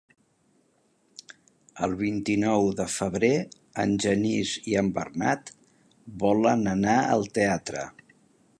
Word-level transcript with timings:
El 1.87 1.93
vint-i-nou 1.99 2.69
de 2.79 2.87
febrer 2.93 3.31
en 3.83 3.93
Genís 4.07 4.55
i 4.71 4.75
en 4.81 4.89
Bernat 4.97 5.55
volen 6.25 6.65
anar 6.73 6.97
al 7.13 7.31
teatre. 7.41 7.89